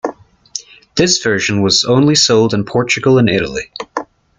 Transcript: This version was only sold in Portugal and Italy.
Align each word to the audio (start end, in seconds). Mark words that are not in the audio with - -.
This 0.95 1.19
version 1.21 1.61
was 1.61 1.85
only 1.85 2.15
sold 2.15 2.55
in 2.55 2.65
Portugal 2.65 3.19
and 3.19 3.29
Italy. 3.29 3.71